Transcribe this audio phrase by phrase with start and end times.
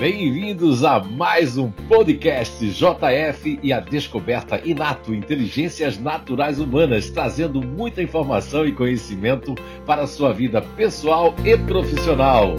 [0.00, 8.02] Bem-vindos a mais um podcast JF e a descoberta Inato Inteligências Naturais Humanas, trazendo muita
[8.02, 12.56] informação e conhecimento para a sua vida pessoal e profissional.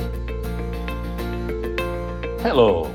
[2.45, 2.87] Hello!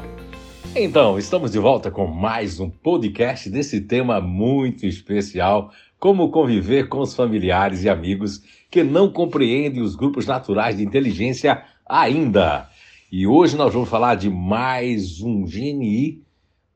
[0.76, 7.00] Então, estamos de volta com mais um podcast desse tema muito especial: como conviver com
[7.00, 8.40] os familiares e amigos
[8.70, 12.68] que não compreendem os grupos naturais de inteligência ainda.
[13.10, 16.24] E hoje nós vamos falar de mais um GNI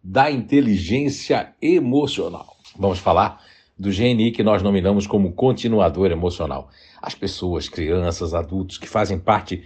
[0.02, 2.56] da inteligência emocional.
[2.78, 3.44] Vamos falar
[3.76, 6.70] do GNI que nós nominamos como continuador emocional.
[7.02, 9.64] As pessoas, crianças, adultos que fazem parte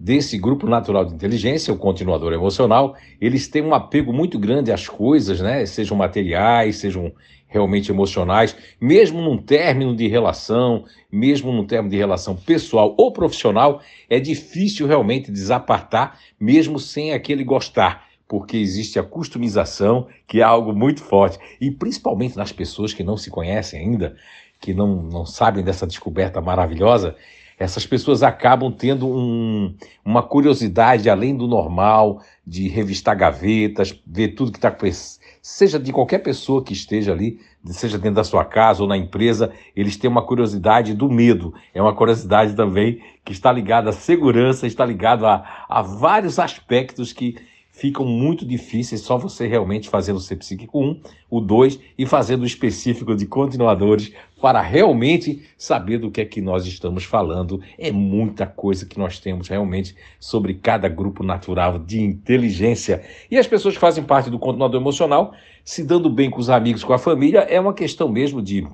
[0.00, 4.88] desse grupo natural de inteligência, o continuador emocional, eles têm um apego muito grande às
[4.88, 5.66] coisas, né?
[5.66, 7.12] Sejam materiais, sejam
[7.46, 13.82] realmente emocionais, mesmo num término de relação, mesmo num término de relação pessoal ou profissional,
[14.08, 20.72] é difícil realmente desapartar, mesmo sem aquele gostar, porque existe a customização, que é algo
[20.72, 24.16] muito forte, e principalmente nas pessoas que não se conhecem ainda,
[24.60, 27.16] que não, não sabem dessa descoberta maravilhosa,
[27.60, 34.50] essas pessoas acabam tendo um, uma curiosidade além do normal de revistar gavetas, ver tudo
[34.50, 34.74] que está
[35.42, 39.52] seja de qualquer pessoa que esteja ali, seja dentro da sua casa ou na empresa,
[39.76, 41.52] eles têm uma curiosidade do medo.
[41.74, 47.12] É uma curiosidade também que está ligada à segurança, está ligada a, a vários aspectos
[47.12, 47.36] que
[47.72, 52.46] ficam muito difíceis só você realmente fazendo o psíquico 1, o 2 e fazendo o
[52.46, 57.62] específico de continuadores para realmente saber do que é que nós estamos falando.
[57.78, 63.02] É muita coisa que nós temos realmente sobre cada grupo natural de inteligência.
[63.30, 65.32] E as pessoas que fazem parte do continuador emocional,
[65.64, 68.66] se dando bem com os amigos, com a família, é uma questão mesmo de,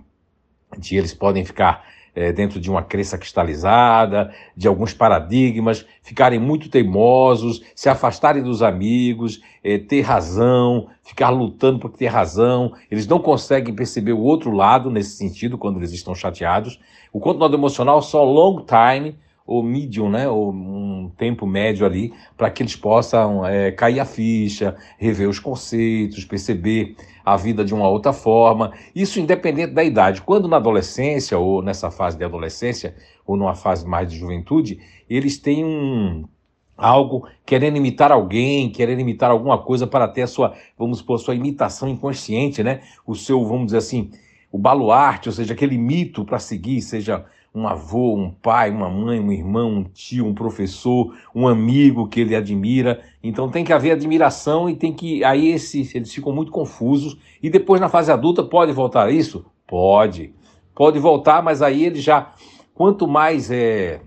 [0.79, 6.71] de eles podem ficar é, dentro de uma crença cristalizada, de alguns paradigmas, ficarem muito
[6.71, 12.73] teimosos, se afastarem dos amigos, é, ter razão, ficar lutando por ter razão.
[12.91, 16.81] Eles não conseguem perceber o outro lado nesse sentido quando eles estão chateados.
[17.13, 19.15] O controle emocional só long time
[19.47, 24.05] ou medium, né, ou um tempo médio ali, para que eles possam é, cair a
[24.05, 28.73] ficha, rever os conceitos, perceber a vida de uma outra forma.
[28.95, 30.23] Isso independente da idade.
[30.23, 35.39] Quando na adolescência, ou nessa fase de adolescência, ou numa fase mais de juventude, eles
[35.39, 36.25] têm um,
[36.77, 41.35] algo querendo imitar alguém, querendo imitar alguma coisa para ter a sua, vamos supor, sua
[41.35, 42.81] imitação inconsciente, né?
[43.07, 44.11] O seu, vamos dizer assim,
[44.53, 47.25] o baluarte, ou seja, aquele mito para seguir, seja
[47.57, 52.21] um avô, um pai, uma mãe, um irmão, um tio, um professor, um amigo que
[52.21, 53.03] ele admira.
[53.23, 55.25] Então tem que haver admiração e tem que.
[55.25, 57.17] Aí eles ficam muito confusos.
[57.43, 59.47] E depois, na fase adulta, pode voltar isso?
[59.67, 60.35] Pode.
[60.75, 62.35] Pode voltar, mas aí ele já.
[62.75, 64.03] Quanto mais é,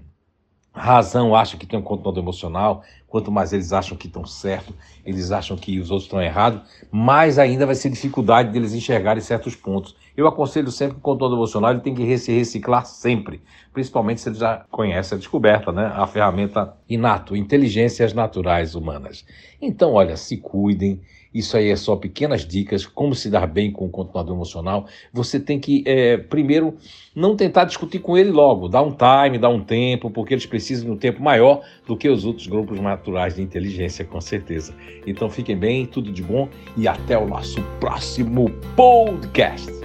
[0.71, 4.73] razão acha que tem um controle emocional, quanto mais eles acham que estão certo,
[5.03, 6.61] eles acham que os outros estão errados,
[6.91, 9.95] mais ainda vai ser dificuldade deles enxergarem certos pontos.
[10.19, 13.41] Eu aconselho sempre que o controle emocional ele tem que se reciclar sempre,
[13.71, 15.93] principalmente se ele já conhece a descoberta, né?
[15.95, 19.25] a ferramenta inato, inteligências naturais humanas.
[19.61, 20.99] Então, olha, se cuidem,
[21.33, 24.87] isso aí é só pequenas dicas, como se dar bem com o continuador emocional.
[25.13, 26.75] Você tem que, é, primeiro,
[27.15, 30.83] não tentar discutir com ele logo, dar um time, dar um tempo, porque eles precisam
[30.83, 34.75] de um tempo maior do que os outros grupos naturais de inteligência, com certeza.
[35.07, 39.79] Então fiquem bem, tudo de bom e até o nosso próximo podcast.